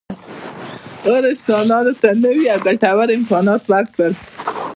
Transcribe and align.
اور 1.11 1.21
انسانانو 1.31 1.93
ته 2.01 2.09
نوي 2.23 2.45
او 2.53 2.59
ګټور 2.65 3.07
امکانات 3.17 3.63
ورکړل. 3.71 4.13